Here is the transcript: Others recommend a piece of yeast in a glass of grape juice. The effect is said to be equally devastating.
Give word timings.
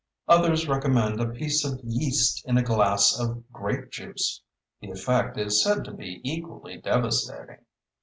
Others 0.27 0.67
recommend 0.67 1.21
a 1.21 1.29
piece 1.29 1.63
of 1.63 1.79
yeast 1.83 2.43
in 2.47 2.57
a 2.57 2.63
glass 2.63 3.19
of 3.19 3.43
grape 3.51 3.91
juice. 3.91 4.41
The 4.81 4.89
effect 4.89 5.37
is 5.37 5.63
said 5.63 5.85
to 5.85 5.91
be 5.93 6.21
equally 6.23 6.77
devastating. 6.77 7.63